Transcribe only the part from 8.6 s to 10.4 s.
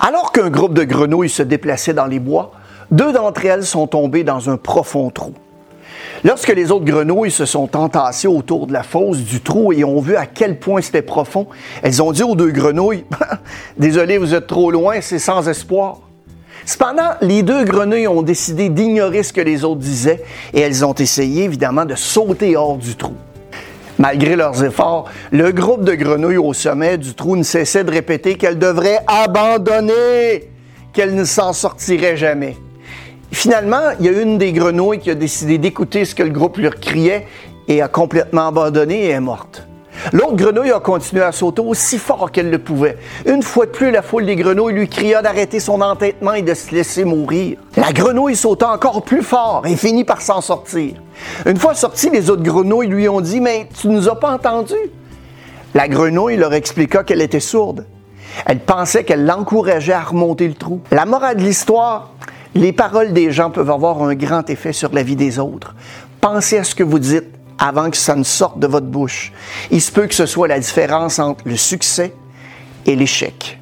de la fosse du trou et ont vu à